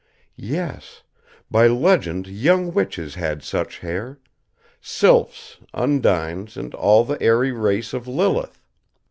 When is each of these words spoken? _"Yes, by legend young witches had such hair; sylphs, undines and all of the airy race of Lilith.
_"Yes, 0.35 1.03
by 1.51 1.67
legend 1.67 2.25
young 2.25 2.73
witches 2.73 3.13
had 3.13 3.43
such 3.43 3.77
hair; 3.77 4.17
sylphs, 4.81 5.57
undines 5.75 6.57
and 6.57 6.73
all 6.73 7.01
of 7.01 7.07
the 7.09 7.21
airy 7.21 7.51
race 7.51 7.93
of 7.93 8.07
Lilith. 8.07 8.63